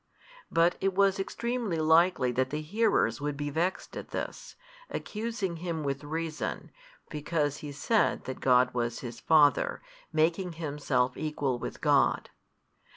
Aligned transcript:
But 0.49 0.77
it 0.81 0.95
was 0.95 1.19
extremely 1.19 1.77
likely 1.77 2.31
that 2.31 2.49
the 2.49 2.61
hearers 2.63 3.21
would 3.21 3.37
be 3.37 3.51
vexed 3.51 3.95
at 3.95 4.09
this, 4.09 4.55
accusing 4.89 5.57
Him 5.57 5.83
with 5.83 6.03
reason, 6.03 6.71
because 7.11 7.57
He 7.57 7.71
said 7.71 8.23
that 8.23 8.39
God 8.39 8.73
was 8.73 9.01
His 9.01 9.19
Father, 9.19 9.79
making 10.11 10.53
Himself 10.53 11.15
equal 11.15 11.59
with 11.59 11.81
God. 11.81 12.31